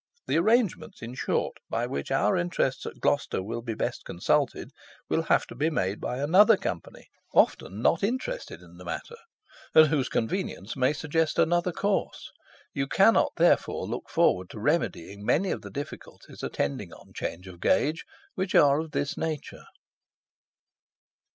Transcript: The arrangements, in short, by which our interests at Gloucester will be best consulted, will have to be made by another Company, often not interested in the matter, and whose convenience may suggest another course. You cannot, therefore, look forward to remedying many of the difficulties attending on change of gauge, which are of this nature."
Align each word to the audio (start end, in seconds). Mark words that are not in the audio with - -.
The 0.25 0.37
arrangements, 0.37 1.03
in 1.03 1.13
short, 1.13 1.57
by 1.69 1.85
which 1.85 2.09
our 2.09 2.35
interests 2.35 2.87
at 2.87 2.99
Gloucester 2.99 3.43
will 3.43 3.61
be 3.61 3.75
best 3.75 4.03
consulted, 4.03 4.71
will 5.11 5.21
have 5.21 5.45
to 5.45 5.53
be 5.53 5.69
made 5.69 5.99
by 5.99 6.17
another 6.17 6.57
Company, 6.57 7.05
often 7.35 7.83
not 7.83 8.01
interested 8.01 8.61
in 8.63 8.77
the 8.77 8.83
matter, 8.83 9.15
and 9.75 9.89
whose 9.89 10.09
convenience 10.09 10.75
may 10.75 10.91
suggest 10.91 11.37
another 11.37 11.71
course. 11.71 12.31
You 12.73 12.87
cannot, 12.87 13.33
therefore, 13.37 13.85
look 13.85 14.09
forward 14.09 14.49
to 14.49 14.59
remedying 14.59 15.23
many 15.23 15.51
of 15.51 15.61
the 15.61 15.69
difficulties 15.69 16.41
attending 16.41 16.91
on 16.93 17.13
change 17.13 17.47
of 17.47 17.59
gauge, 17.59 18.03
which 18.33 18.55
are 18.55 18.79
of 18.79 18.93
this 18.93 19.15
nature." 19.17 19.65